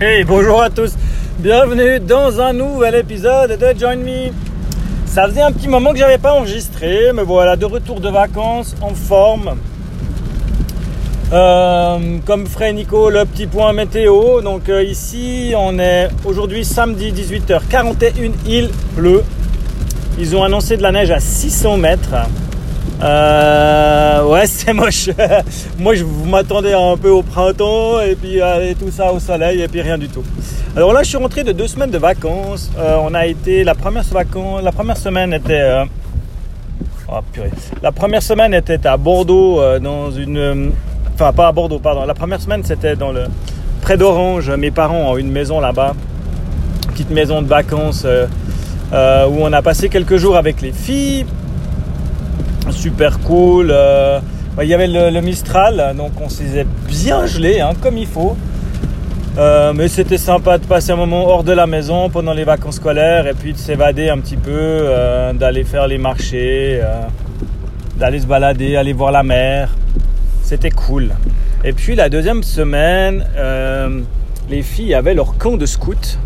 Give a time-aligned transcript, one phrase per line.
[0.00, 0.92] Hey, bonjour à tous.
[1.40, 4.30] Bienvenue dans un nouvel épisode de Join Me.
[5.06, 8.76] Ça faisait un petit moment que j'avais pas enregistré, mais voilà, de retour de vacances,
[8.80, 9.56] en forme.
[11.32, 14.40] Euh, comme ferait Nico, le petit point météo.
[14.40, 19.24] Donc euh, ici, on est aujourd'hui samedi 18h41, il pleut.
[20.16, 22.14] Ils ont annoncé de la neige à 600 mètres.
[23.02, 25.10] Euh, ouais, c'est moche.
[25.78, 29.68] Moi, je m'attendais un peu au printemps et puis euh, tout ça au soleil et
[29.68, 30.24] puis rien du tout.
[30.76, 32.70] Alors là, je suis rentré de deux semaines de vacances.
[32.78, 35.84] Euh, on a été la première vacances, la première semaine était.
[37.10, 37.50] Oh, purée.
[37.82, 40.72] La première semaine était à Bordeaux dans une.
[41.14, 42.04] Enfin, pas à Bordeaux, pardon.
[42.04, 43.24] La première semaine, c'était dans le
[43.80, 44.50] près d'Orange.
[44.50, 45.94] Mes parents ont une maison là-bas,
[46.88, 48.06] petite maison de vacances
[48.92, 51.24] où on a passé quelques jours avec les filles
[52.70, 53.70] super cool.
[53.70, 54.20] Euh,
[54.60, 58.36] il y avait le, Mistral, donc on s'est bien gelé, hein, comme il faut.
[59.38, 62.76] Euh, mais c'était sympa de passer un moment hors de la maison pendant les vacances
[62.76, 66.82] scolaires et puis de s'évader un petit peu, euh, d'aller faire les marchés,
[67.96, 69.76] d'aller se balader, aller voir la mer.
[70.42, 71.10] C'était cool.
[71.62, 73.24] Et puis la deuxième semaine,
[74.50, 76.18] les filles avaient leur camp de scout.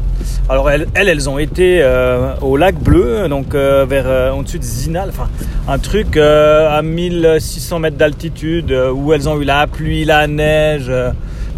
[0.49, 4.59] Alors elles, elles, ont été euh, au lac Bleu, donc euh, vers euh, en dessus
[4.59, 5.29] de Zinal, enfin
[5.69, 10.93] un truc à 1600 mètres d'altitude où elles ont eu la pluie, la neige,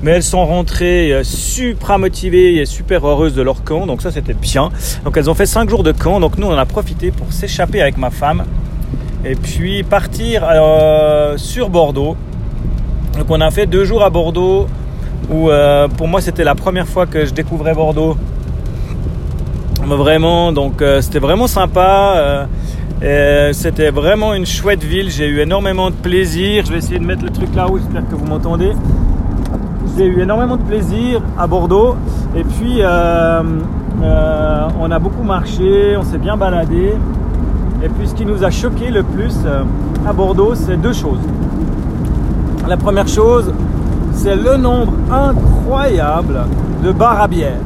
[0.03, 4.35] mais elles sont rentrées super motivées et super heureuses de leur camp, donc ça c'était
[4.35, 4.71] bien.
[5.05, 7.81] Donc elles ont fait 5 jours de camp, donc nous on a profité pour s'échapper
[7.81, 8.45] avec ma femme
[9.25, 10.45] et puis partir
[11.37, 12.17] sur Bordeaux.
[13.17, 14.67] Donc on a fait deux jours à Bordeaux
[15.31, 15.49] où
[15.97, 18.19] pour moi c'était la première fois que je découvrais Bordeaux
[19.87, 22.47] Vraiment, donc euh, c'était vraiment sympa.
[23.03, 25.11] Euh, c'était vraiment une chouette ville.
[25.11, 26.65] J'ai eu énormément de plaisir.
[26.65, 28.73] Je vais essayer de mettre le truc là-haut, j'espère que vous m'entendez.
[29.97, 31.97] J'ai eu énormément de plaisir à Bordeaux.
[32.35, 33.43] Et puis, euh,
[34.81, 36.95] on a beaucoup marché, on s'est bien baladé.
[37.83, 39.37] Et puis, ce qui nous a choqué le plus
[40.09, 41.21] à Bordeaux, c'est deux choses.
[42.67, 43.53] La première chose,
[44.15, 46.41] c'est le nombre incroyable
[46.83, 47.59] de bars à bière.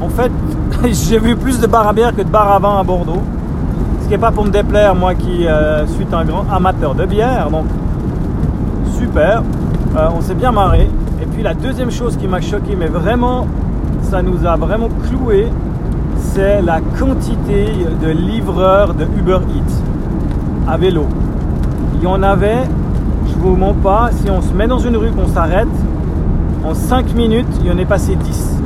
[0.00, 0.32] En fait,
[0.92, 3.22] j'ai vu plus de bars à bière que de bars à vin à Bordeaux.
[4.00, 7.04] Ce qui n'est pas pour me déplaire, moi qui euh, suis un grand amateur de
[7.04, 7.50] bière.
[7.50, 7.66] Donc,
[8.98, 9.42] super.
[9.96, 10.88] Euh, on s'est bien marré.
[11.22, 13.46] Et puis la deuxième chose qui m'a choqué, mais vraiment,
[14.02, 15.48] ça nous a vraiment cloué,
[16.16, 17.66] c'est la quantité
[18.00, 21.06] de livreurs de Uber Eats à vélo.
[21.96, 22.62] Il y en avait,
[23.26, 25.68] je vous mens pas, si on se met dans une rue, qu'on s'arrête,
[26.64, 28.59] en 5 minutes, il y en est passé 10.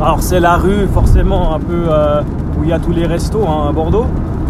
[0.00, 2.20] Alors c'est la rue forcément un peu euh,
[2.56, 4.06] où il y a tous les restos hein, à Bordeaux,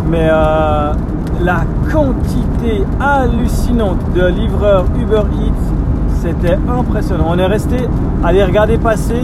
[0.07, 0.93] mais euh,
[1.41, 1.61] la
[1.91, 7.29] quantité hallucinante de livreurs Uber Eats, c'était impressionnant.
[7.31, 7.77] On est resté
[8.23, 9.23] à les regarder passer,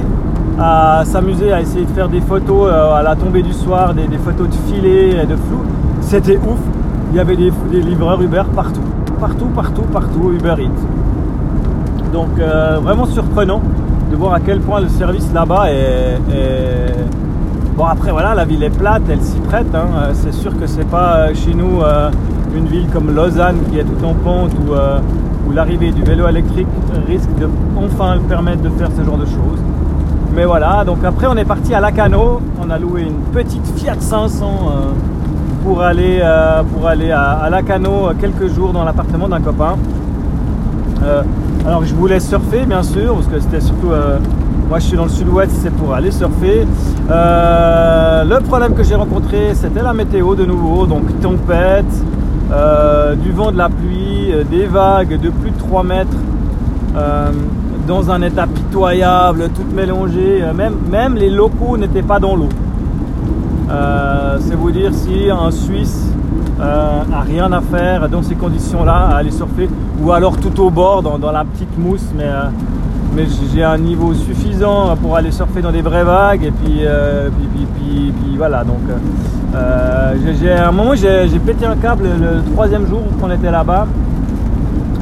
[0.59, 4.09] à s'amuser, à essayer de faire des photos euh, à la tombée du soir, des,
[4.17, 5.61] photos de filets et de flou.
[6.01, 6.59] C'était ouf.
[7.13, 8.81] Il y avait des, livreurs Uber partout,
[9.21, 12.11] partout, partout, partout Uber Eats.
[12.15, 12.31] Donc
[12.83, 13.61] vraiment surprenant
[14.15, 16.19] de voir à quel point le service là-bas est,
[17.77, 19.75] Bon après voilà, la ville est plate, elle s'y prête.
[19.75, 19.87] Hein.
[19.97, 22.09] Euh, c'est sûr que c'est pas euh, chez nous euh,
[22.57, 26.69] une ville comme Lausanne qui est tout en pente où, l'arrivée du vélo électrique
[27.09, 29.61] risque de enfin permettre de faire ce genre de choses.
[30.37, 33.97] Mais voilà, donc après on est parti à Lacano, on a loué une petite Fiat
[33.99, 34.47] 500
[35.65, 36.23] pour aller,
[36.73, 39.77] pour aller à, à Lacano quelques jours dans l'appartement d'un copain.
[41.67, 43.91] Alors je voulais surfer bien sûr, parce que c'était surtout...
[43.91, 44.19] Euh,
[44.69, 46.67] moi je suis dans le sud-ouest, c'est pour aller surfer.
[47.11, 51.87] Euh, le problème que j'ai rencontré, c'était la météo de nouveau, donc tempête,
[52.53, 56.17] euh, du vent, de la pluie, des vagues de plus de 3 mètres,
[57.89, 60.43] dans un état pitoyable, tout mélangé.
[60.55, 62.49] Même, même les locaux n'étaient pas dans l'eau.
[64.41, 66.09] c'est vous dire si un Suisse
[66.61, 69.69] euh, a rien à faire dans ces conditions-là, à aller surfer,
[70.01, 74.97] ou alors tout au bord, dans, la petite mousse, mais, euh, j'ai un niveau suffisant
[74.97, 78.81] pour aller surfer dans des vraies vagues, et puis, euh, puis, puis, puis, voilà, donc
[80.41, 83.87] j'ai à un moment j'ai pété un câble le troisième jour qu'on était là-bas,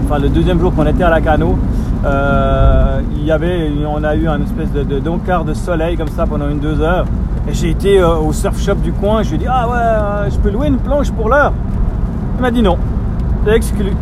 [0.05, 1.57] enfin le deuxième jour qu'on était à la cano,
[2.05, 6.49] il y avait, on a eu un espèce de, de, de soleil comme ça pendant
[6.49, 7.07] une deux heures.
[7.49, 9.75] Et j'ai été euh, au surf shop du coin, je lui ai dit Ah ouais,
[9.77, 11.53] euh, je peux louer une planche pour l'heure?
[12.37, 12.79] Il m'a dit non,
[13.45, 13.93] c'est exclu.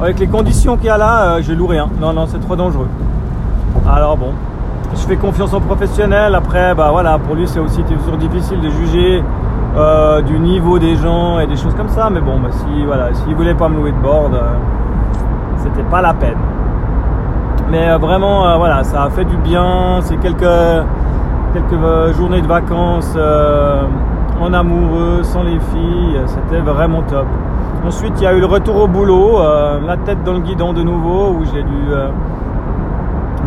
[0.00, 1.88] Avec les conditions qu'il y a là, euh, je loue rien.
[2.00, 2.88] Non, non, c'est trop dangereux.
[3.88, 4.32] Alors bon,
[4.92, 6.34] je fais confiance aux professionnels.
[6.34, 9.22] Après, bah voilà, pour lui, c'est aussi toujours difficile de juger
[10.26, 12.10] du niveau des gens et des choses comme ça.
[12.10, 14.36] Mais bon, bah, si voilà, s'il voulait pas me louer de board,
[15.58, 16.38] c'était pas la peine.
[17.70, 20.00] Mais vraiment, voilà, ça a fait du bien.
[20.02, 20.84] C'est quelques,
[21.52, 23.16] quelques journées de vacances
[24.40, 26.20] en amoureux, sans les filles.
[26.26, 27.26] C'était vraiment top.
[27.86, 29.40] Ensuite, il y a eu le retour au boulot,
[29.86, 31.92] la tête dans le guidon de nouveau, où j'ai dû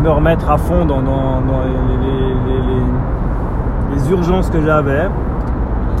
[0.02, 1.00] me remettre à fond dans,
[3.94, 5.08] les, urgences que j'avais.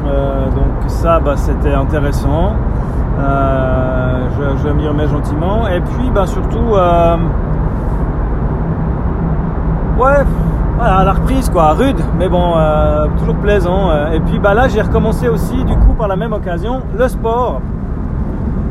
[0.06, 2.54] Euh, donc ça, bah, c'était intéressant.
[3.20, 4.26] Euh,
[4.62, 5.68] je, m'y remets gentiment.
[5.68, 7.16] Et puis, bah, surtout, euh,
[10.02, 10.24] ouais,
[10.76, 12.54] voilà, la reprise, quoi, rude, mais bon,
[13.18, 13.90] toujours plaisant.
[14.12, 17.60] Et puis, bah, là, j'ai recommencé aussi, du coup, par la même occasion, le sport.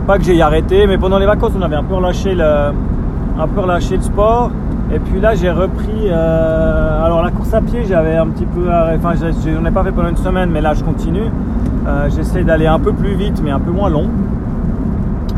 [0.07, 2.43] Pas que j'ai arrêté, mais pendant les vacances, on avait un peu relâché le,
[3.39, 4.51] un peu relâché le sport.
[4.93, 6.09] Et puis là, j'ai repris.
[6.09, 8.67] Euh, alors, la course à pied, j'avais un petit peu.
[8.95, 11.31] Enfin, j'en ai pas fait pendant une semaine, mais là, je continue.
[11.87, 14.07] Euh, j'essaie d'aller un peu plus vite, mais un peu moins long.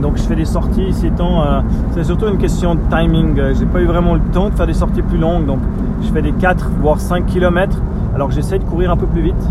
[0.04, 1.42] Donc, je fais des sorties ici étant.
[1.42, 1.62] Euh,
[1.92, 3.42] c'est surtout une question de timing.
[3.58, 5.46] J'ai pas eu vraiment le temps de faire des sorties plus longues.
[5.46, 5.60] Donc,
[6.02, 7.78] je fais des 4 voire 5 km.
[8.14, 9.50] Alors j'essaie de courir un peu plus vite.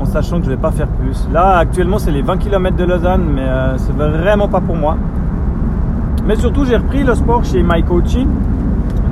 [0.00, 1.28] En sachant que je vais pas faire plus.
[1.30, 3.46] Là, actuellement, c'est les 20 km de Lausanne, mais
[3.76, 4.96] c'est vraiment pas pour moi.
[6.26, 8.28] Mais surtout, j'ai repris le sport chez My Coaching.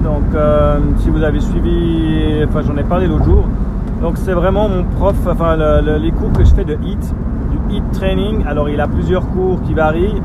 [0.03, 3.45] Donc, euh, si vous avez suivi, enfin, j'en ai parlé l'autre jour.
[4.01, 5.57] Donc, c'est vraiment mon prof, enfin,
[5.99, 7.15] les cours que je fais de HIT,
[7.51, 8.47] du HIT training.
[8.47, 10.23] Alors, il a plusieurs cours qui varient.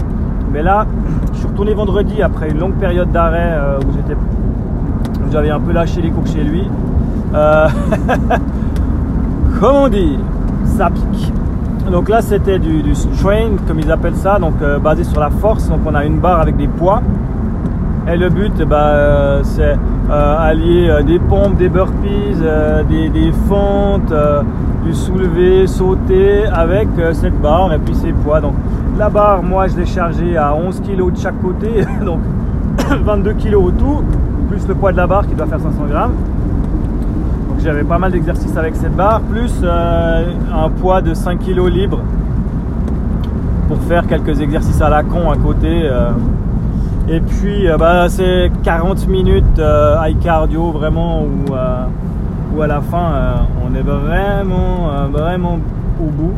[0.51, 0.85] Mais là,
[1.33, 6.01] je suis retourné vendredi après une longue période d'arrêt euh, où j'avais un peu lâché
[6.01, 6.63] les cours chez lui.
[7.33, 7.67] Euh,
[9.59, 10.19] comment dire
[10.65, 11.33] Ça pique.
[11.91, 15.67] Donc là, c'était du, du, strain, comme ils appellent ça, donc basé sur la force.
[15.67, 17.01] Donc, on a une barre avec des poids.
[18.05, 19.77] Et le but, bah, euh, c'est
[20.09, 22.35] euh, allier euh, des pompes, des burpees,
[22.89, 24.13] des, fentes,
[24.83, 28.41] du soulevé, sauter avec cette barre et puis ses poids.
[28.41, 28.55] Donc
[28.97, 32.19] la barre, moi, je l'ai chargée à 11 kg de chaque côté, donc
[33.03, 34.03] 22 kg au tout,
[34.49, 36.13] plus le poids de la barre qui doit faire 500 grammes.
[37.49, 41.99] Donc j'avais pas mal d'exercices avec cette barre, plus un poids de 5 kg libre
[43.67, 45.89] pour faire quelques exercices à la con à côté.
[47.09, 52.81] Et puis euh, bah, c'est 40 minutes euh, high cardio vraiment où, euh, à la
[52.81, 53.11] fin
[53.65, 55.59] on est vraiment vraiment
[55.99, 56.33] au bout.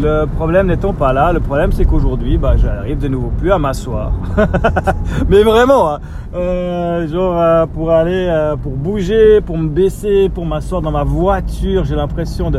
[0.00, 3.58] Le problème n'étant pas là, le problème c'est qu'aujourd'hui bah, j'arrive de nouveau plus à
[3.58, 4.12] m'asseoir.
[5.28, 7.06] Mais vraiment, hein.
[7.06, 12.52] genre pour aller, pour bouger, pour me baisser, pour m'asseoir dans ma voiture, j'ai l'impression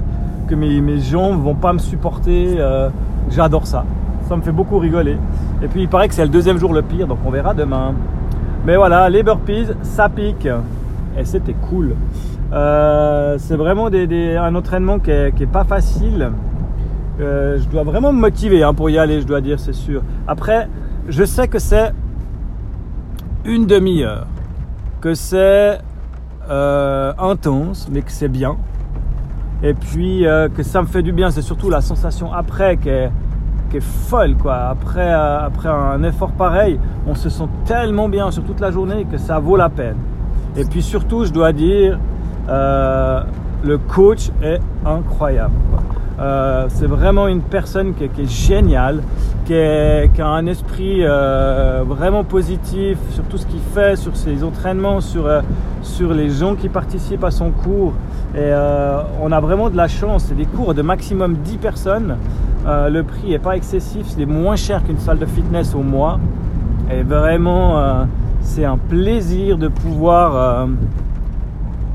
[0.47, 2.57] que mes, jambes vont pas me supporter.
[3.29, 3.83] J'adore ça
[4.27, 5.17] ça me fait beaucoup rigoler.
[5.63, 7.93] Et puis il paraît que c'est le deuxième jour le pire, donc on verra demain.
[8.65, 10.47] Mais voilà, les burpees, ça pique.
[11.17, 11.95] Et c'était cool.
[12.53, 16.31] Euh, c'est vraiment un entraînement qui est, pas facile.
[17.19, 20.03] Euh, je dois vraiment me motiver hein, pour y aller, je dois dire, c'est sûr.
[20.27, 20.69] Après,
[21.07, 21.93] je sais que c'est
[23.45, 24.27] une demi-heure,
[25.01, 25.79] que c'est
[26.49, 28.57] euh, intense, mais que c'est bien.
[29.63, 30.23] Et puis
[30.55, 33.09] que ça me fait du bien, c'est surtout la sensation après qui est,
[33.79, 34.55] folle quoi.
[34.69, 39.05] Après, euh, après un effort pareil, on se sent tellement bien sur toute la journée
[39.09, 39.97] que ça vaut la peine.
[40.55, 41.99] Et puis surtout, je dois dire,
[42.49, 43.21] euh,
[43.63, 45.53] le coach est incroyable.
[46.19, 49.01] Euh, c'est vraiment une personne qui est, géniale,
[49.45, 51.03] qui, a un esprit
[51.85, 55.29] vraiment positif sur tout ce qu'il fait, sur ses entraînements, sur,
[55.81, 57.93] sur les gens qui participent à son cours.
[58.35, 60.25] On a vraiment de la chance.
[60.25, 62.17] C'est des cours de maximum 10 personnes.
[62.67, 66.19] Euh, le prix est pas excessif, c'est moins cher qu'une salle de fitness au mois.
[66.91, 68.03] Et vraiment, euh,
[68.41, 70.65] c'est un plaisir de pouvoir, euh,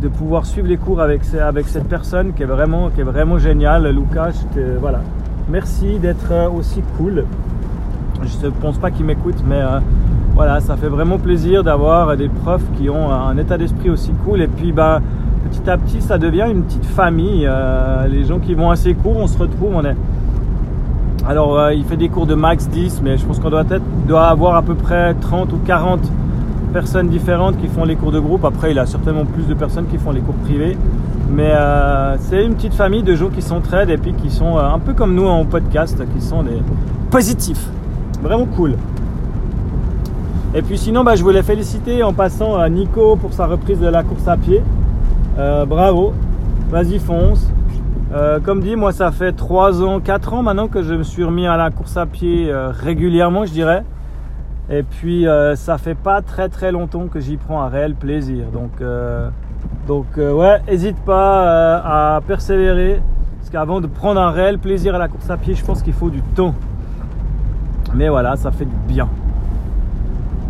[0.03, 3.89] de pouvoir suivre les cours avec, cette personne qui est vraiment, qui est vraiment géniale.
[3.89, 4.33] Lucas,
[4.81, 5.01] voilà.
[5.49, 7.25] merci d'être aussi cool.
[8.23, 9.61] Je ne pense pas qu'il m'écoute, mais
[10.35, 14.43] voilà, ça fait vraiment plaisir d'avoir des profs qui ont un état d'esprit aussi cool.
[14.43, 15.01] Et puis, bah,
[15.51, 17.49] petit à petit, ça devient une petite famille.
[18.11, 19.97] les gens qui vont à ces cours, on se retrouve, on est
[21.29, 23.63] alors, euh, il fait des cours de max 10, mais je pense qu'on doit,
[24.09, 26.01] doit avoir à peu près 30 ou 40
[26.73, 28.45] personnes différentes qui font les cours de groupe.
[28.45, 30.77] Après, il a certainement plus de personnes qui font les cours privés.
[31.31, 34.63] Mais euh, c'est une petite famille de gens qui s'entraident et puis qui sont euh,
[34.63, 36.63] un peu comme nous en podcast, qui sont des
[37.11, 37.67] positifs.
[38.23, 38.75] Vraiment cool.
[40.55, 43.89] Et puis sinon, bah, je voulais féliciter en passant à Nico pour sa reprise de
[43.89, 44.63] la course à pied.
[45.67, 46.13] bravo,
[46.71, 47.49] vas-y fonce.
[48.15, 51.25] Euh, comme dit, moi ça fait 3 ans, 4 ans maintenant que je me suis
[51.25, 53.85] remis à la course à pied euh, régulièrement, je dirais.
[54.71, 58.47] Et puis euh, ça fait pas très très longtemps que j'y prends un réel plaisir.
[58.53, 58.83] Donc,
[59.87, 61.77] donc ouais, n'hésite pas
[62.17, 63.01] à persévérer.
[63.39, 65.93] Parce qu'avant de prendre un réel plaisir à la course à pied, je pense qu'il
[65.93, 66.55] faut du temps.
[67.95, 69.09] Mais voilà, ça fait du bien.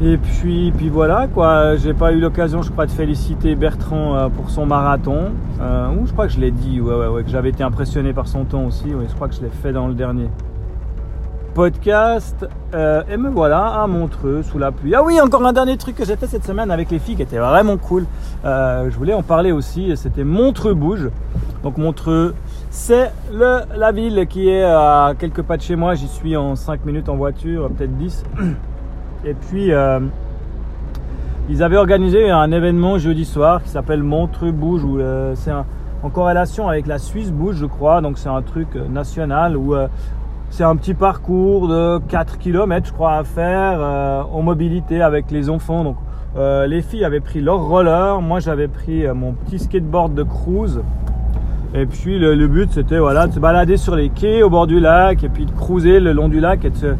[0.04, 1.76] Et puis, puis voilà, quoi.
[1.76, 5.30] J'ai pas eu l'occasion, je crois, de féliciter Bertrand euh, pour son marathon.
[5.60, 8.44] Euh, ou je crois que je l'ai dit, ouais, que j'avais été impressionné par son
[8.44, 8.90] temps aussi.
[8.90, 10.28] Je crois que je l'ai fait dans le dernier
[11.54, 12.46] podcast.
[12.74, 14.94] Euh, et me voilà à Montreux sous la pluie.
[14.94, 17.22] Ah oui, encore un dernier truc que j'ai fait cette semaine avec les filles qui
[17.22, 18.06] était vraiment cool.
[18.44, 19.96] je voulais en parler aussi.
[19.96, 21.10] C'était Montreux Bouge.
[21.62, 22.34] Donc Montreux,
[22.70, 25.94] c'est la ville qui est à quelques pas de chez moi.
[25.94, 28.24] J'y suis en 5 minutes en voiture, peut-être 10.
[29.24, 30.00] Et puis, euh,
[31.48, 36.68] ils avaient organisé un événement jeudi soir qui s'appelle Montreux Bouge, euh, c'est en corrélation
[36.68, 38.00] avec la Suisse Bouge, je crois.
[38.00, 39.74] Donc, c'est un truc euh, national où
[40.52, 43.80] c'est un petit parcours de 4 km, je crois, à faire
[44.32, 45.82] en mobilité avec les enfants.
[45.82, 45.96] Donc,
[46.36, 50.80] les filles avaient pris leur roller, moi j'avais pris mon petit skateboard de cruise.
[51.74, 54.78] Et puis le, but c'était voilà, de se balader sur les quais au bord du
[54.78, 56.96] lac et puis de cruiser le long du lac et de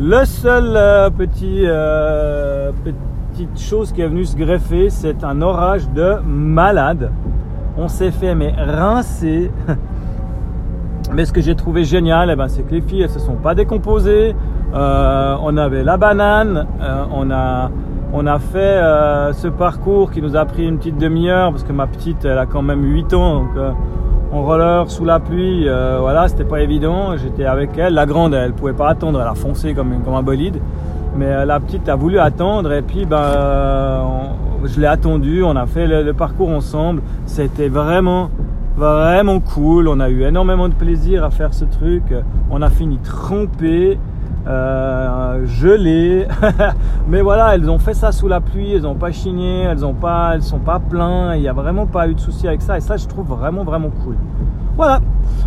[0.00, 2.70] le seul euh, petit, euh,
[3.32, 7.10] petite chose qui est venue se greffer, c'est un orage de malade.
[7.76, 9.50] On s'est fait mais rincer.
[11.14, 13.36] mais ce que j'ai trouvé génial, eh ben, c'est que les filles elles se sont
[13.36, 14.34] pas décomposées.
[14.74, 16.66] Euh, on avait la banane,
[17.12, 17.70] on a
[18.12, 18.80] on a fait
[19.34, 22.46] ce parcours qui nous a pris une petite demi-heure parce que ma petite elle a
[22.46, 23.50] quand même 8 ans donc
[24.32, 27.16] en roller sous la pluie, euh, voilà, c'était pas évident.
[27.16, 27.94] J'étais avec elle.
[27.94, 30.60] La grande, elle pouvait pas attendre, elle a foncé comme, comme un bolide.
[31.16, 34.04] Mais euh, la petite a voulu attendre et puis ben,
[34.64, 35.42] je l'ai attendu.
[35.42, 37.02] On a fait le, parcours ensemble.
[37.26, 38.30] C'était vraiment,
[38.78, 39.88] vraiment cool.
[39.88, 42.04] On a eu énormément de plaisir à faire ce truc.
[42.50, 43.98] On a fini trempé.
[44.46, 46.26] Euh, gelé.
[47.08, 49.92] Mais voilà, elles ont fait ça sous la pluie, elles n'ont pas chigné, elles ont
[49.92, 51.34] pas, elles sont pas pleins.
[51.34, 52.78] Il n'y a vraiment pas eu de souci avec ça.
[52.78, 54.16] Et ça, je trouve vraiment, vraiment cool.
[54.76, 55.00] Voilà,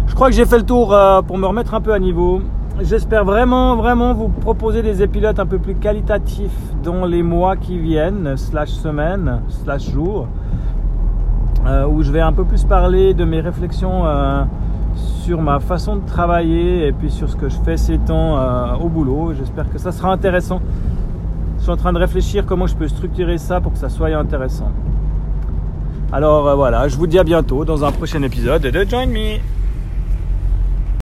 [0.05, 2.41] je crois que j'ai fait le tour euh, pour me remettre un peu à niveau.
[2.81, 6.51] J'espère vraiment, vraiment vous proposer des épilotes un peu plus qualitatifs
[6.83, 10.27] dans les mois qui viennent, slash semaines, slash jours,
[11.65, 14.05] euh, où je vais un peu plus parler de mes réflexions
[14.95, 18.73] sur ma façon de travailler et puis sur ce que je fais ces temps euh,
[18.81, 19.33] au boulot.
[19.37, 20.61] J'espère que ça sera intéressant.
[21.57, 24.09] Je suis en train de réfléchir comment je peux structurer ça pour que ça soit
[24.15, 24.71] intéressant.
[26.11, 29.39] Alors euh, voilà, je vous dis à bientôt dans un prochain épisode de Join Me.